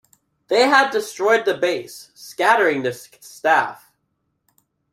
They 0.47 0.67
had 0.67 0.89
destroyed 0.89 1.45
the 1.45 1.55
base, 1.55 2.09
scattering 2.15 2.81
the 2.81 2.91
staff. 2.91 3.91